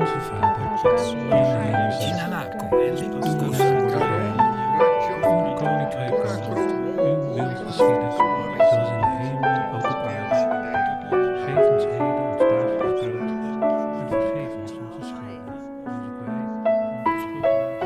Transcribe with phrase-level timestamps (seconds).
[0.00, 2.54] Onze Vader, die in de hemel zijt,
[5.24, 10.40] uw koninkrijk komen, uw wil geschieden, zoals in de hemel ook op aarde.
[11.44, 13.40] Geef ons heden ons dagelijks brood
[14.00, 15.58] en vergeef ons onze schulden,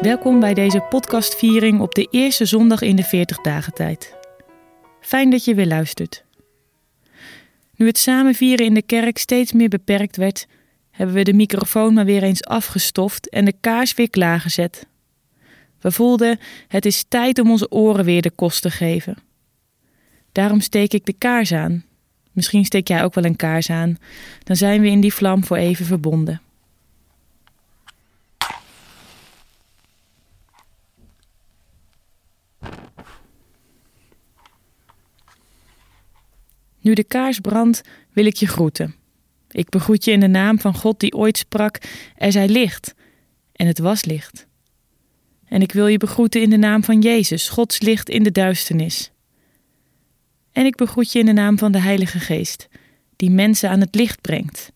[0.02, 4.16] Welkom bij deze podcastviering op de eerste zondag in de 40 dagen tijd.
[5.00, 6.24] Fijn dat je weer luistert.
[7.76, 10.46] Nu het samen vieren in de kerk steeds meer beperkt werd,
[10.94, 14.86] hebben we de microfoon maar weer eens afgestoft en de kaars weer klaargezet.
[15.80, 19.16] We voelden het is tijd om onze oren weer de kost te geven.
[20.32, 21.84] Daarom steek ik de kaars aan.
[22.32, 23.98] Misschien steek jij ook wel een kaars aan.
[24.42, 26.42] Dan zijn we in die vlam voor even verbonden.
[36.80, 37.82] Nu de kaars brandt,
[38.12, 39.03] wil ik je groeten.
[39.54, 41.80] Ik begroet je in de naam van God die ooit sprak:
[42.14, 42.94] Er zij licht.
[43.52, 44.46] En het was licht.
[45.44, 49.12] En ik wil je begroeten in de naam van Jezus, Gods licht in de duisternis.
[50.52, 52.68] En ik begroet je in de naam van de Heilige Geest,
[53.16, 54.72] die mensen aan het licht brengt.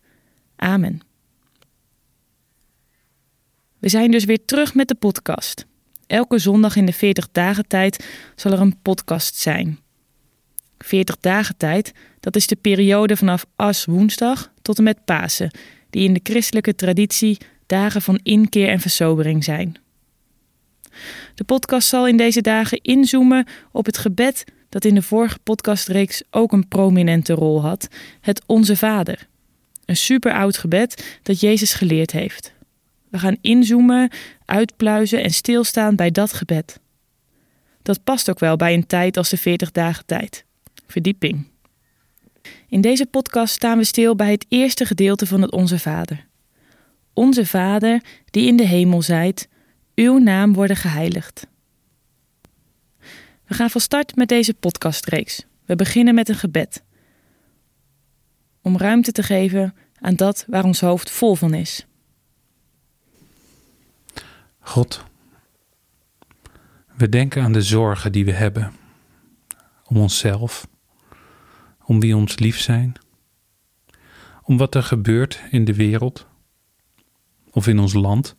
[0.57, 1.01] Amen.
[3.79, 5.67] We zijn dus weer terug met de podcast.
[6.07, 9.79] Elke zondag in de 40 dagen tijd zal er een podcast zijn.
[10.79, 15.51] 40 dagen tijd, dat is de periode vanaf As woensdag tot en met Pasen,
[15.91, 19.77] die in de christelijke traditie dagen van inkeer en versobering zijn.
[21.35, 26.23] De podcast zal in deze dagen inzoomen op het gebed dat in de vorige podcastreeks
[26.31, 27.89] ook een prominente rol had,
[28.21, 29.27] het Onze Vader.
[29.85, 32.53] Een super oud gebed dat Jezus geleerd heeft.
[33.11, 34.11] We gaan inzoomen,
[34.45, 36.81] uitpluizen en stilstaan bij dat gebed.
[37.83, 40.47] Dat past ook wel bij een tijd als de 40 dagen tijd
[40.93, 41.47] verdieping.
[42.69, 46.27] In deze podcast staan we stil bij het eerste gedeelte van het Onze Vader.
[47.13, 49.49] Onze Vader, die in de hemel zijt,
[49.95, 51.47] uw naam worden geheiligd.
[53.45, 55.47] We gaan van start met deze podcastreeks.
[55.65, 56.83] We beginnen met een gebed.
[58.63, 61.87] Om ruimte te geven aan dat waar ons hoofd vol van is.
[64.59, 65.05] God,
[66.97, 68.73] we denken aan de zorgen die we hebben
[69.85, 70.67] om onszelf,
[71.89, 72.93] om wie ons lief zijn,
[74.43, 76.27] om wat er gebeurt in de wereld,
[77.51, 78.37] of in ons land,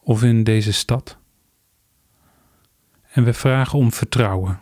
[0.00, 1.18] of in deze stad.
[3.12, 4.60] En we vragen om vertrouwen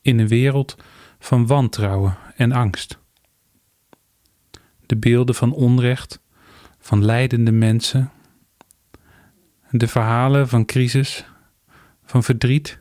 [0.00, 0.76] in een wereld
[1.18, 2.98] van wantrouwen en angst.
[4.86, 6.20] De beelden van onrecht,
[6.78, 8.10] van lijdende mensen,
[9.70, 11.26] de verhalen van crisis,
[12.04, 12.80] van verdriet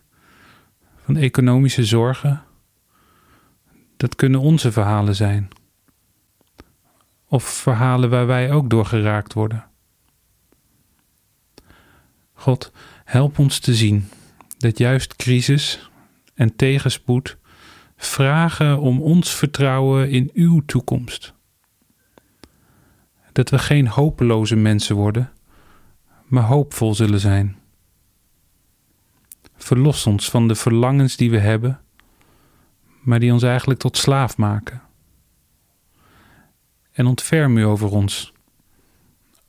[1.03, 2.43] van economische zorgen.
[4.01, 5.47] Dat kunnen onze verhalen zijn.
[7.25, 9.65] Of verhalen waar wij ook door geraakt worden.
[12.33, 12.71] God,
[13.03, 14.09] help ons te zien
[14.57, 15.89] dat juist crisis
[16.33, 17.37] en tegenspoed
[17.95, 21.33] vragen om ons vertrouwen in uw toekomst.
[23.31, 25.31] Dat we geen hopeloze mensen worden,
[26.25, 27.57] maar hoopvol zullen zijn.
[29.55, 31.81] Verlos ons van de verlangens die we hebben,
[33.01, 34.81] maar die ons eigenlijk tot slaaf maken.
[36.91, 38.33] En ontferm u over ons,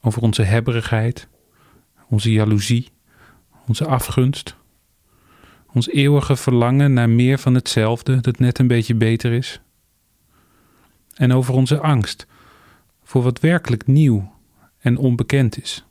[0.01, 1.29] over onze hebberigheid,
[2.09, 2.89] onze jaloezie,
[3.67, 4.57] onze afgunst,
[5.73, 9.61] ons eeuwige verlangen naar meer van hetzelfde dat net een beetje beter is.
[11.15, 12.27] En over onze angst
[13.03, 14.33] voor wat werkelijk nieuw
[14.79, 15.85] en onbekend is.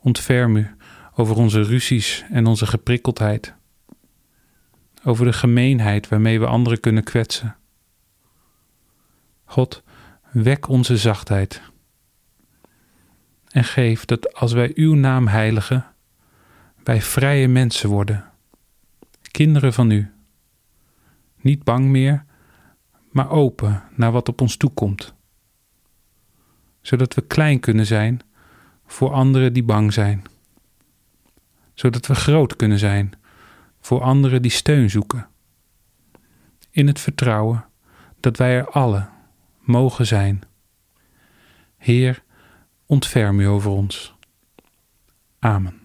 [0.00, 0.70] Ontferm u
[1.14, 3.54] over onze ruzies en onze geprikkeldheid,
[5.04, 7.56] over de gemeenheid waarmee we anderen kunnen kwetsen.
[9.44, 9.82] God,
[10.30, 11.62] wek onze zachtheid
[13.48, 15.86] en geef dat als wij uw naam heiligen,
[16.84, 18.24] wij vrije mensen worden,
[19.30, 20.12] kinderen van u,
[21.40, 22.24] niet bang meer,
[23.10, 25.14] maar open naar wat op ons toekomt,
[26.80, 28.20] zodat we klein kunnen zijn
[28.86, 30.24] voor anderen die bang zijn
[31.74, 33.12] zodat we groot kunnen zijn
[33.84, 35.28] voor anderen die steun zoeken.
[36.70, 37.64] In het vertrouwen
[38.20, 39.08] dat wij er alle
[39.60, 40.42] mogen zijn.
[41.76, 42.22] Heer,
[42.86, 44.14] ontferm u over ons.
[45.38, 45.83] Amen.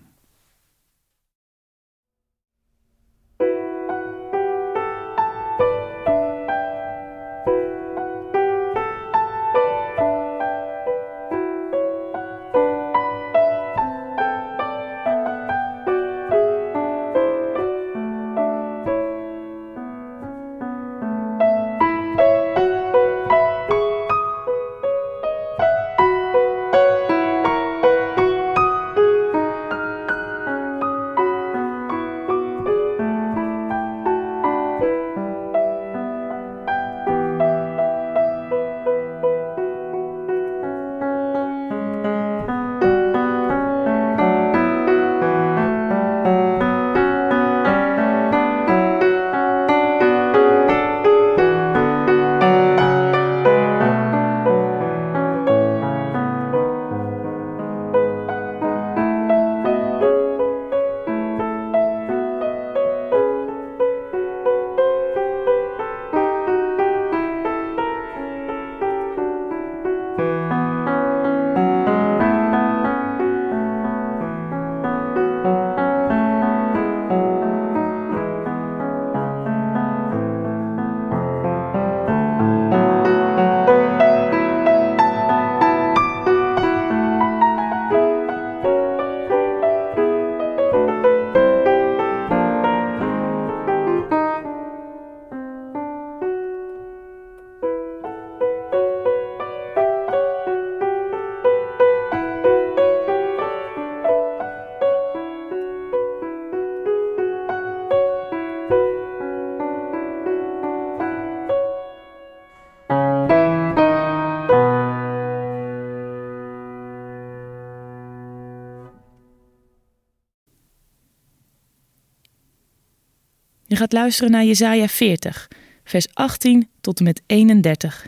[123.79, 125.47] Gaat luisteren naar Jesaja 40,
[125.83, 128.07] vers 18 tot en met 31.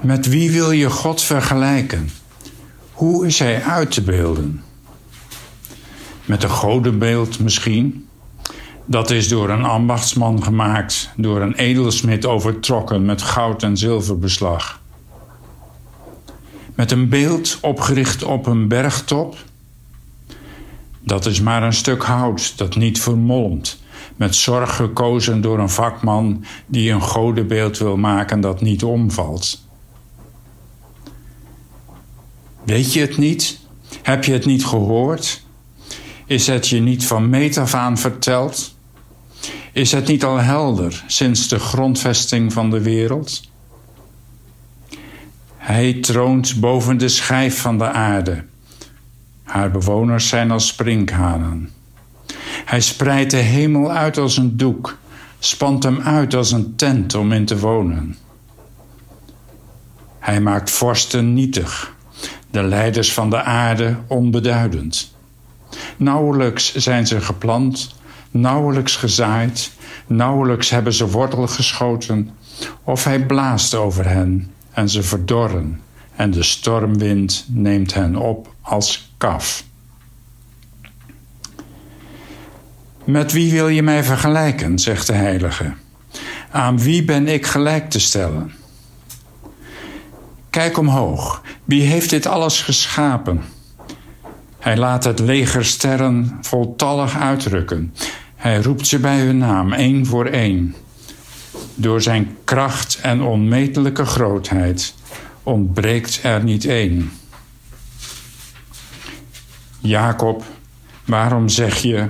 [0.00, 2.10] Met wie wil je God vergelijken?
[2.92, 4.62] Hoe is hij uit te beelden?
[6.24, 8.08] Met een godenbeeld misschien?
[8.84, 14.80] Dat is door een ambachtsman gemaakt, door een edelsmid overtrokken met goud en zilverbeslag.
[16.74, 19.36] Met een beeld opgericht op een bergtop?
[21.06, 23.82] Dat is maar een stuk hout dat niet vermolmt,
[24.16, 29.64] met zorg gekozen door een vakman die een godenbeeld wil maken dat niet omvalt.
[32.64, 33.58] Weet je het niet?
[34.02, 35.44] Heb je het niet gehoord?
[36.26, 38.74] Is het je niet van meet af aan verteld?
[39.72, 43.50] Is het niet al helder sinds de grondvesting van de wereld?
[45.56, 48.44] Hij troont boven de schijf van de aarde.
[49.46, 51.70] Haar bewoners zijn als sprinkhanen.
[52.64, 54.98] Hij spreidt de hemel uit als een doek,
[55.38, 58.16] spant hem uit als een tent om in te wonen.
[60.18, 61.94] Hij maakt vorsten nietig,
[62.50, 65.14] de leiders van de aarde onbeduidend.
[65.96, 67.94] Nauwelijks zijn ze geplant,
[68.30, 69.72] nauwelijks gezaaid,
[70.06, 72.30] nauwelijks hebben ze wortel geschoten,
[72.84, 75.80] of hij blaast over hen en ze verdorren,
[76.16, 79.64] en de stormwind neemt hen op als kaf.
[83.04, 85.72] Met wie wil je mij vergelijken, zegt de heilige.
[86.50, 88.52] Aan wie ben ik gelijk te stellen?
[90.50, 93.42] Kijk omhoog, wie heeft dit alles geschapen?
[94.58, 97.94] Hij laat het leger sterren voltallig uitrukken.
[98.36, 100.74] Hij roept ze bij hun naam, één voor één.
[101.74, 104.94] Door zijn kracht en onmetelijke grootheid
[105.42, 107.12] ontbreekt er niet één.
[109.86, 110.44] Jacob,
[111.04, 112.06] waarom zeg je,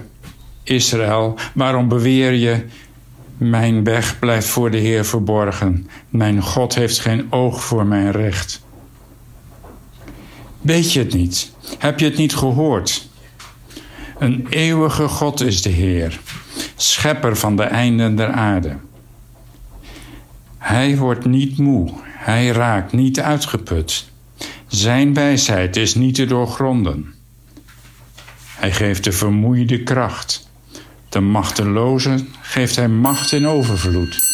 [0.62, 2.64] Israël, waarom beweer je,
[3.37, 8.64] mijn weg blijft voor de Heer verborgen, mijn God heeft geen oog voor mijn recht?
[10.61, 11.52] Weet je het niet?
[11.78, 13.09] Heb je het niet gehoord?
[14.18, 16.21] Een eeuwige God is de Heer,
[16.76, 18.76] schepper van de einden der aarde.
[20.59, 24.11] Hij wordt niet moe, hij raakt niet uitgeput.
[24.66, 27.14] Zijn wijsheid is niet te doorgronden.
[28.56, 30.50] Hij geeft de vermoeide kracht.
[31.08, 34.25] De machtelozen geeft hij macht in overvloed.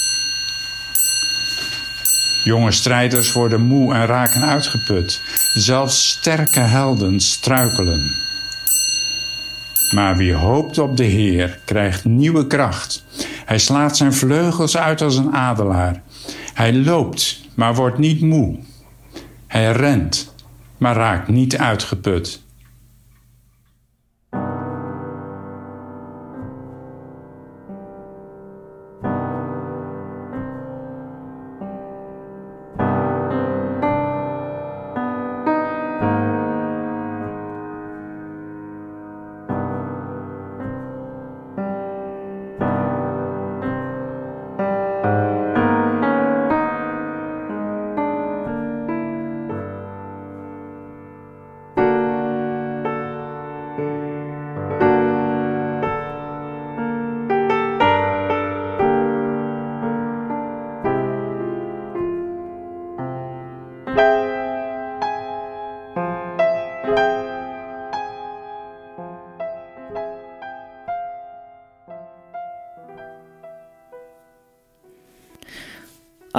[2.44, 5.22] Jonge strijders worden moe en raken uitgeput.
[5.52, 8.16] Zelfs sterke helden struikelen.
[9.94, 13.04] Maar wie hoopt op de Heer krijgt nieuwe kracht.
[13.44, 16.02] Hij slaat zijn vleugels uit als een adelaar.
[16.54, 18.58] Hij loopt, maar wordt niet moe.
[19.46, 20.34] Hij rent,
[20.76, 22.41] maar raakt niet uitgeput.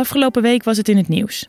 [0.03, 1.47] Afgelopen week was het in het nieuws.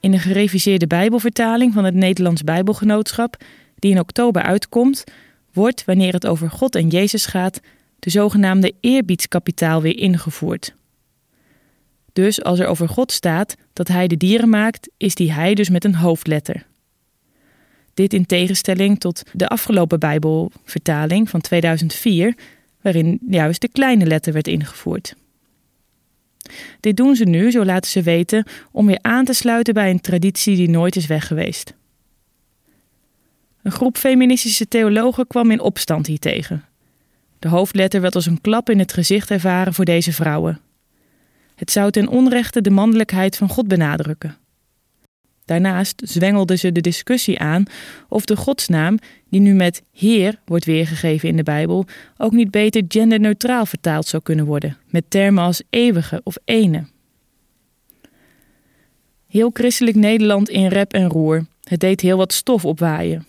[0.00, 3.36] In de gereviseerde Bijbelvertaling van het Nederlands Bijbelgenootschap,
[3.78, 5.04] die in oktober uitkomt,
[5.52, 7.60] wordt, wanneer het over God en Jezus gaat,
[7.98, 10.74] de zogenaamde eerbiedskapitaal weer ingevoerd.
[12.12, 15.68] Dus als er over God staat dat hij de dieren maakt, is die hij dus
[15.68, 16.66] met een hoofdletter.
[17.94, 22.34] Dit in tegenstelling tot de afgelopen Bijbelvertaling van 2004,
[22.80, 25.14] waarin juist de kleine letter werd ingevoerd.
[26.80, 30.00] Dit doen ze nu, zo laten ze weten, om weer aan te sluiten bij een
[30.00, 31.74] traditie die nooit is weg geweest.
[33.62, 36.64] Een groep feministische theologen kwam in opstand hiertegen.
[37.38, 40.60] De hoofdletter werd als een klap in het gezicht ervaren voor deze vrouwen.
[41.54, 44.36] Het zou ten onrechte de mannelijkheid van God benadrukken.
[45.44, 47.64] Daarnaast zwengelden ze de discussie aan
[48.08, 48.98] of de godsnaam,
[49.28, 51.86] die nu met Heer wordt weergegeven in de Bijbel,
[52.16, 56.84] ook niet beter genderneutraal vertaald zou kunnen worden, met termen als eeuwige of ene.
[59.26, 61.46] Heel christelijk Nederland in rep en roer.
[61.62, 63.26] Het deed heel wat stof opwaaien.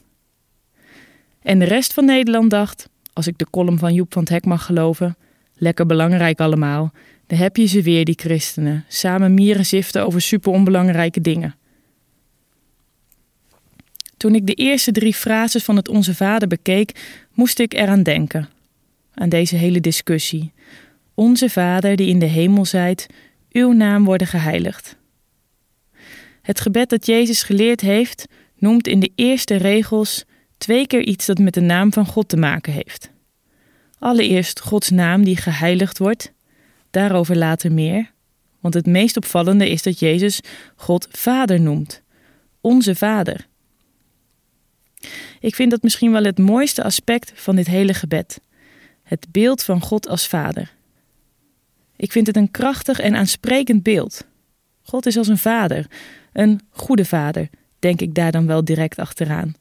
[1.42, 4.46] En de rest van Nederland dacht: als ik de column van Joep van het Hek
[4.46, 5.18] mag geloven.
[5.58, 6.92] Lekker belangrijk allemaal.
[7.28, 8.86] Daar heb je ze weer, die christenen.
[8.88, 11.56] Samen mieren ziften over super onbelangrijke dingen.
[14.18, 16.92] Toen ik de eerste drie frases van het Onze Vader bekeek,
[17.34, 18.50] moest ik eraan denken.
[19.14, 20.54] Aan deze hele discussie.
[21.14, 23.08] Onze Vader die in de hemel zijt,
[23.52, 24.96] uw naam worden geheiligd.
[26.42, 28.26] Het gebed dat Jezus geleerd heeft,
[28.58, 30.26] noemt in de eerste regels
[30.58, 33.10] twee keer iets dat met de naam van God te maken heeft.
[34.00, 36.34] Allereerst Gods naam die geheiligd wordt,
[36.92, 38.12] daarover later meer,
[38.60, 40.40] want het meest opvallende is dat Jezus
[40.76, 42.02] God Vader noemt,
[42.62, 43.48] onze Vader.
[45.40, 48.40] Ik vind dat misschien wel het mooiste aspect van dit hele gebed:
[49.04, 50.74] het beeld van God als Vader.
[51.96, 54.26] Ik vind het een krachtig en aansprekend beeld.
[54.82, 55.86] God is als een vader,
[56.34, 59.56] een goede vader, denk ik daar dan wel direct achteraan.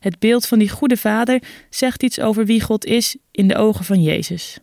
[0.00, 3.84] Het beeld van die goede vader zegt iets over wie God is in de ogen
[3.84, 4.58] van Jezus.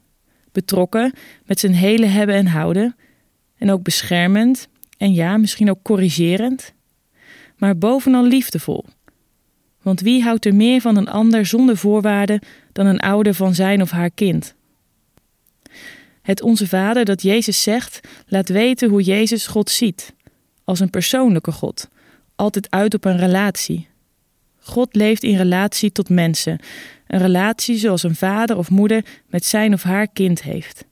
[0.52, 1.14] Betrokken
[1.46, 2.96] met zijn hele hebben en houden,
[3.58, 4.68] en ook beschermend
[4.98, 6.74] en ja, misschien ook corrigerend,
[7.58, 8.86] maar bovenal liefdevol.
[9.82, 12.40] Want wie houdt er meer van een ander zonder voorwaarden
[12.72, 14.56] dan een ouder van zijn of haar kind?
[16.22, 20.14] Het Onze Vader dat Jezus zegt, laat weten hoe Jezus God ziet,
[20.64, 21.88] als een persoonlijke God,
[22.36, 23.88] altijd uit op een relatie.
[24.60, 26.60] God leeft in relatie tot mensen,
[27.08, 30.86] een relatie zoals een vader of moeder met zijn of haar kind heeft.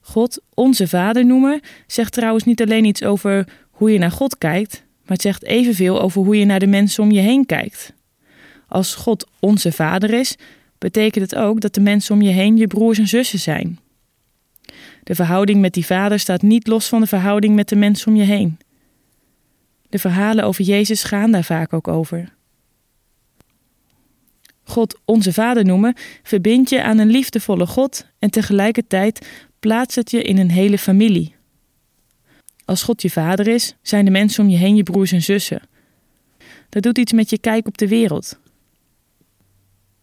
[0.00, 4.84] God onze Vader noemen zegt trouwens niet alleen iets over hoe je naar God kijkt,
[5.10, 7.92] maar het zegt evenveel over hoe je naar de mensen om je heen kijkt.
[8.68, 10.36] Als God onze Vader is,
[10.78, 13.78] betekent het ook dat de mensen om je heen je broers en zussen zijn.
[15.02, 18.16] De verhouding met die vader staat niet los van de verhouding met de mensen om
[18.16, 18.58] je heen.
[19.88, 22.32] De verhalen over Jezus gaan daar vaak ook over.
[24.62, 29.26] God onze Vader noemen verbindt je aan een liefdevolle God en tegelijkertijd
[29.58, 31.34] plaatst het je in een hele familie.
[32.70, 35.62] Als God je vader is, zijn de mensen om je heen je broers en zussen.
[36.68, 38.38] Dat doet iets met je kijk op de wereld.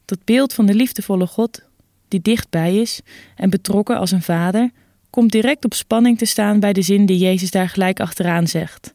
[0.06, 1.62] Dat beeld van de liefdevolle God,
[2.08, 3.02] die dichtbij is
[3.36, 4.72] en betrokken als een vader,
[5.10, 8.94] komt direct op spanning te staan bij de zin die Jezus daar gelijk achteraan zegt.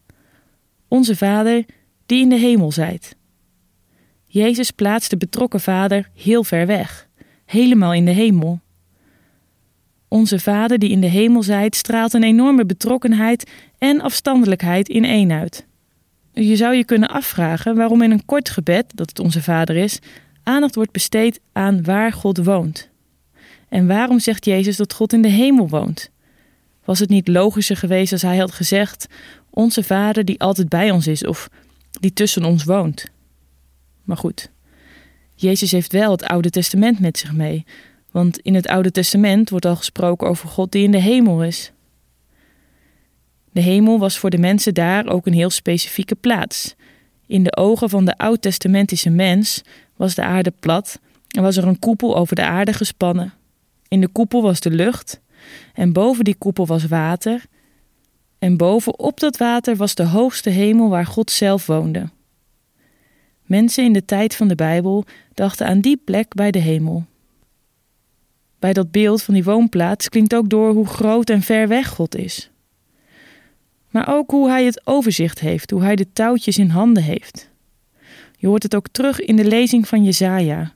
[0.88, 1.64] Onze Vader,
[2.06, 3.16] die in de hemel zijt.
[4.26, 7.08] Jezus plaatst de betrokken vader heel ver weg,
[7.44, 8.60] helemaal in de hemel.
[10.12, 15.32] Onze Vader die in de hemel zijt, straalt een enorme betrokkenheid en afstandelijkheid in één
[15.32, 15.66] uit.
[16.32, 19.98] Je zou je kunnen afvragen waarom in een kort gebed, dat het Onze Vader is,
[20.42, 22.88] aandacht wordt besteed aan waar God woont.
[23.68, 26.10] En waarom zegt Jezus dat God in de hemel woont?
[26.84, 29.06] Was het niet logischer geweest als hij had gezegd:
[29.50, 31.48] Onze Vader die altijd bij ons is of
[32.00, 33.10] die tussen ons woont?
[34.04, 34.50] Maar goed,
[35.34, 37.64] Jezus heeft wel het Oude Testament met zich mee,
[38.12, 41.72] want in het Oude Testament wordt al gesproken over God die in de hemel is.
[43.52, 46.74] De hemel was voor de mensen daar ook een heel specifieke plaats.
[47.26, 49.62] In de ogen van de oud-testamentische mens
[49.96, 53.32] was de aarde plat en was er een koepel over de aarde gespannen.
[53.88, 55.20] In de koepel was de lucht
[55.74, 57.44] en boven die koepel was water.
[58.38, 62.08] En bovenop dat water was de hoogste hemel waar God zelf woonde.
[63.42, 65.04] Mensen in de tijd van de Bijbel
[65.34, 67.06] dachten aan die plek bij de hemel.
[68.62, 72.16] Bij dat beeld van die woonplaats klinkt ook door hoe groot en ver weg God
[72.16, 72.50] is.
[73.90, 77.50] Maar ook hoe hij het overzicht heeft, hoe hij de touwtjes in handen heeft.
[78.36, 80.74] Je hoort het ook terug in de lezing van Jezaja.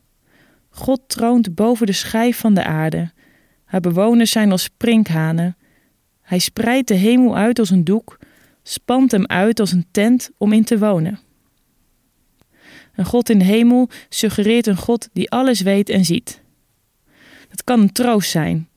[0.68, 3.10] God troont boven de schijf van de aarde.
[3.64, 5.56] Haar bewoners zijn als sprinkhanen.
[6.22, 8.18] Hij spreidt de hemel uit als een doek,
[8.62, 11.18] spant hem uit als een tent om in te wonen.
[12.94, 16.44] Een God in de hemel suggereert een God die alles weet en ziet.
[17.56, 18.68] Dat kan een troost zijn.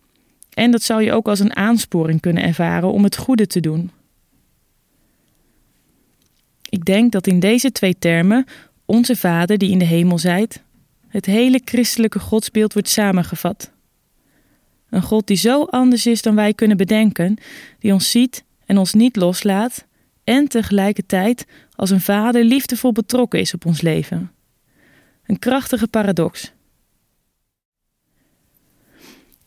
[0.54, 3.92] En dat zou je ook als een aansporing kunnen ervaren om het goede te doen.
[6.70, 8.46] Ik denk dat in deze twee termen
[8.86, 10.64] onze Vader die in de hemel zijt,
[11.08, 13.72] het hele christelijke godsbeeld wordt samengevat.
[14.90, 17.38] Een God die zo anders is dan wij kunnen bedenken,
[17.80, 19.86] die ons ziet en ons niet loslaat,
[20.24, 21.46] en tegelijkertijd
[21.76, 24.32] als een vader liefdevol betrokken is op ons leven.
[25.26, 26.54] Een krachtige paradox.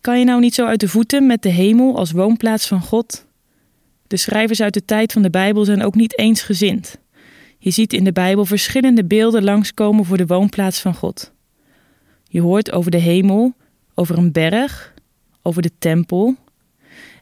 [0.02, 3.26] Kan je nou niet zo uit de voeten met de hemel als woonplaats van God?
[4.06, 6.98] De schrijvers uit de tijd van de Bijbel zijn ook niet eensgezind.
[7.58, 11.32] Je ziet in de Bijbel verschillende beelden langskomen voor de woonplaats van God.
[12.28, 13.54] Je hoort over de hemel,
[13.94, 14.94] over een berg,
[15.42, 16.36] over de tempel.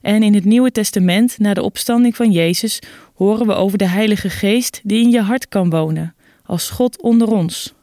[0.00, 2.82] En in het Nieuwe Testament, na de opstanding van Jezus,
[3.14, 7.28] horen we over de Heilige Geest die in je hart kan wonen, als God onder
[7.28, 7.74] ons.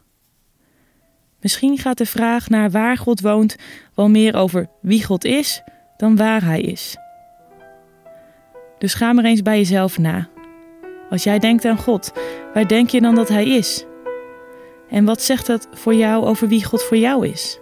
[1.40, 3.56] Misschien gaat de vraag naar waar God woont
[3.94, 5.62] wel meer over wie God is
[5.96, 6.96] dan waar Hij is.
[8.78, 10.28] Dus ga maar eens bij jezelf na.
[11.10, 12.12] Als jij denkt aan God,
[12.54, 13.84] waar denk je dan dat Hij is?
[14.90, 17.58] En wat zegt dat voor jou over wie God voor jou is?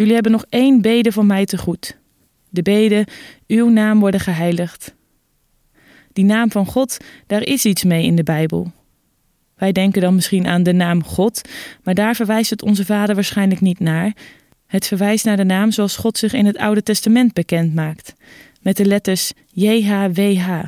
[0.00, 1.96] Jullie hebben nog één bede van mij te goed.
[2.48, 3.06] De bede,
[3.46, 4.94] uw naam worden geheiligd.
[6.12, 8.72] Die naam van God, daar is iets mee in de Bijbel.
[9.56, 11.48] Wij denken dan misschien aan de naam God,
[11.82, 14.12] maar daar verwijst het onze Vader waarschijnlijk niet naar.
[14.66, 18.14] Het verwijst naar de naam zoals God zich in het Oude Testament bekend maakt,
[18.60, 20.62] met de letters JHWH.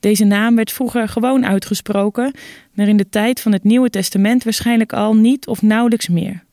[0.00, 2.34] Deze naam werd vroeger gewoon uitgesproken,
[2.74, 6.48] maar in de tijd van het Nieuwe Testament waarschijnlijk al niet of nauwelijks meer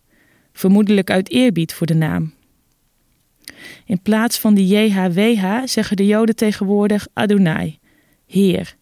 [0.57, 2.33] vermoedelijk uit eerbied voor de naam.
[3.85, 7.79] In plaats van de JHWH zeggen de Joden tegenwoordig Adonai,
[8.25, 8.75] Heer.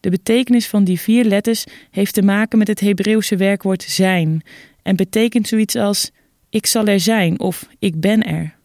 [0.00, 4.42] De betekenis van die vier letters heeft te maken met het Hebreeuwse werkwoord zijn
[4.82, 6.10] en betekent zoiets als
[6.48, 8.58] ik zal er zijn of ik ben er.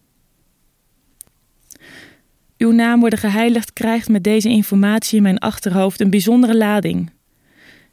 [2.58, 7.12] Uw naam worden geheiligd krijgt met deze informatie in mijn achterhoofd een bijzondere lading.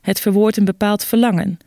[0.00, 1.58] Het verwoordt een bepaald verlangen,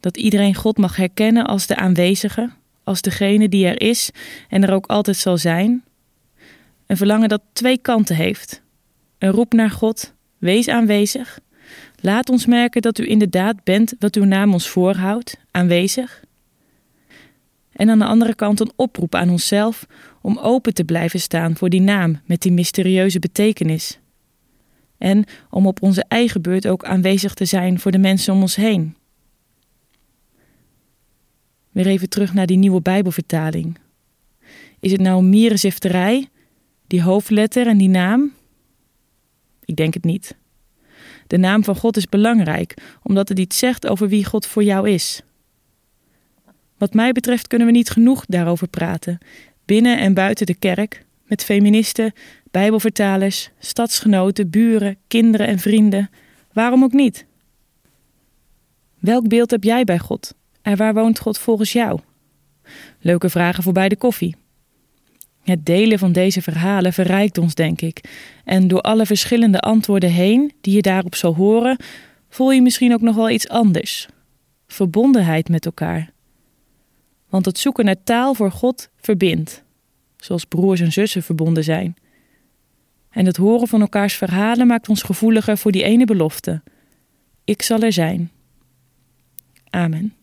[0.00, 2.50] dat iedereen God mag herkennen als de aanwezige,
[2.84, 4.10] als degene die er is
[4.48, 5.84] en er ook altijd zal zijn.
[6.86, 8.62] Een verlangen dat twee kanten heeft.
[9.18, 11.38] Een roep naar God, wees aanwezig.
[12.00, 16.22] Laat ons merken dat u inderdaad bent wat uw naam ons voorhoudt, aanwezig.
[17.72, 19.86] En aan de andere kant een oproep aan onszelf
[20.22, 23.98] om open te blijven staan voor die naam met die mysterieuze betekenis.
[24.98, 28.56] En om op onze eigen beurt ook aanwezig te zijn voor de mensen om ons
[28.56, 28.96] heen.
[31.78, 33.78] Weer even terug naar die nieuwe Bijbelvertaling.
[34.80, 36.28] Is het nou mierenzifterij,
[36.86, 38.32] die hoofdletter en die naam?
[39.64, 40.36] Ik denk het niet.
[41.26, 44.90] De naam van God is belangrijk, omdat het iets zegt over wie God voor jou
[44.90, 45.22] is.
[46.78, 49.18] Wat mij betreft kunnen we niet genoeg daarover praten,
[49.64, 52.12] binnen en buiten de kerk, met feministen,
[52.50, 56.10] Bijbelvertalers, stadsgenoten, buren, kinderen en vrienden.
[56.52, 57.26] Waarom ook niet?
[58.98, 60.36] Welk beeld heb jij bij God?
[60.62, 62.00] En waar woont God volgens jou?
[63.00, 64.36] Leuke vragen voor bij de koffie.
[65.42, 68.00] Het delen van deze verhalen verrijkt ons, denk ik.
[68.44, 71.76] En door alle verschillende antwoorden heen die je daarop zal horen,
[72.28, 74.08] voel je misschien ook nog wel iets anders.
[74.66, 76.10] Verbondenheid met elkaar.
[77.28, 79.62] Want het zoeken naar taal voor God verbindt,
[80.16, 81.96] zoals broers en zussen verbonden zijn.
[83.10, 86.62] En het horen van elkaars verhalen maakt ons gevoeliger voor die ene belofte:
[87.44, 88.30] Ik zal er zijn.
[89.70, 90.17] Amen.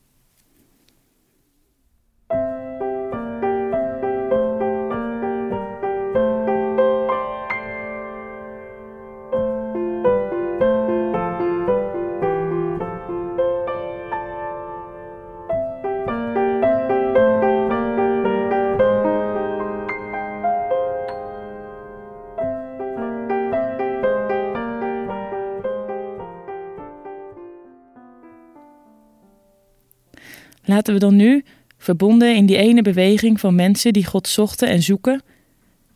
[30.65, 31.43] Laten we dan nu,
[31.77, 35.21] verbonden in die ene beweging van mensen die God zochten en zoeken,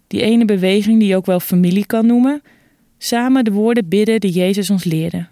[0.07, 2.41] die ene beweging die je ook wel familie kan noemen,
[2.97, 5.27] samen de woorden bidden die Jezus ons leerde.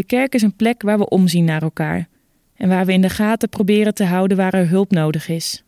[0.00, 2.08] De kerk is een plek waar we omzien naar elkaar
[2.56, 5.62] en waar we in de gaten proberen te houden waar er hulp nodig is.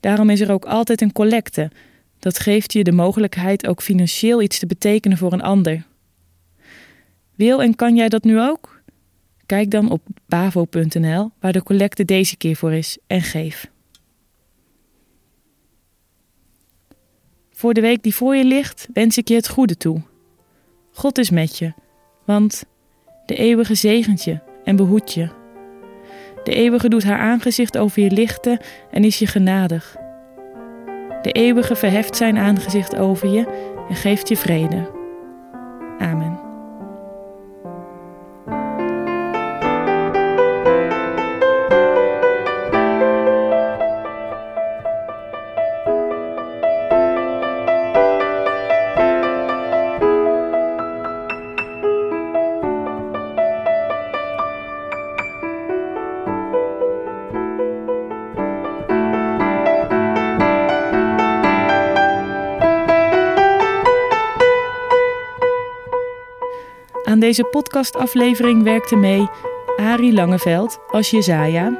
[0.00, 1.70] Daarom is er ook altijd een collecte.
[2.18, 5.86] Dat geeft je de mogelijkheid ook financieel iets te betekenen voor een ander.
[7.34, 8.82] Wil en kan jij dat nu ook?
[9.46, 13.70] Kijk dan op bavo.nl waar de collecte deze keer voor is en geef.
[17.50, 20.02] Voor de week die voor je ligt wens ik je het goede toe.
[20.90, 21.72] God is met je,
[22.24, 22.70] want
[23.24, 25.28] de eeuwige zegent je en behoedt je.
[26.44, 28.58] De eeuwige doet haar aangezicht over je lichten
[28.90, 29.96] en is je genadig.
[31.22, 33.46] De eeuwige verheft zijn aangezicht over je
[33.88, 35.01] en geeft je vrede.
[67.32, 69.28] Deze podcastaflevering werkte mee
[69.76, 71.78] Arie Langeveld als Jezaja,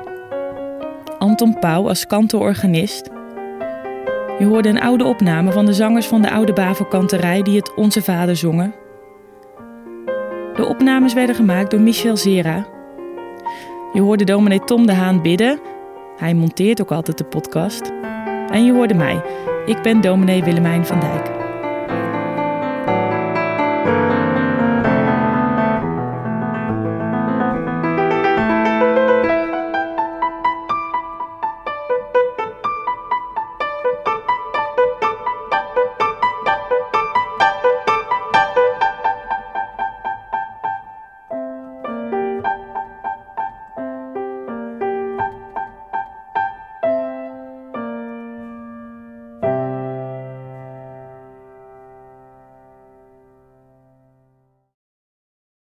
[1.19, 3.11] Anton Pauw als kantororganist.
[4.39, 8.03] Je hoorde een oude opname van de zangers van de oude Bavelkanterij die het Onze
[8.03, 8.75] Vader zongen.
[10.55, 12.67] De opnames werden gemaakt door Michel Zera.
[13.93, 15.61] Je hoorde dominee Tom de Haan bidden.
[16.17, 17.93] Hij monteert ook altijd de podcast.
[18.49, 19.23] En je hoorde mij.
[19.67, 21.42] Ik ben dominee Willemijn van Dijk.